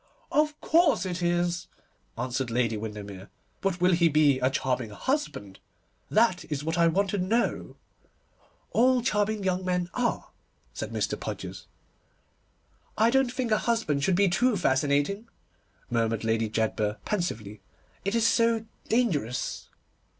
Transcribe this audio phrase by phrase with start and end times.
[0.31, 1.67] 'Of course it is!'
[2.17, 3.29] answered Lady Windermere,
[3.61, 5.59] 'but will he be a charming husband?
[6.09, 7.75] That is what I want to know.'
[8.71, 10.29] 'All charming young men are,'
[10.73, 11.19] said Mr.
[11.19, 11.67] Podgers.
[12.97, 15.27] 'I don't think a husband should be too fascinating,'
[15.91, 17.61] murmured Lady Jedburgh pensively,
[18.03, 19.69] 'it is so dangerous.